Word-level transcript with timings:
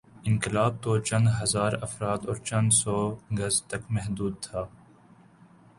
انقلاب 0.29 0.73
توچند 0.81 1.27
ہزارافراد 1.39 2.21
اور 2.27 2.37
چندسو 2.47 2.97
گز 3.37 3.55
تک 3.69 3.83
محدود 3.95 4.33
تھا۔ 4.45 4.61